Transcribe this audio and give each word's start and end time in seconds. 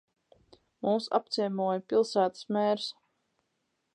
Mūs 0.87 1.09
apciemoja 1.17 1.83
pilsētas 1.93 2.49
mērs 2.57 2.91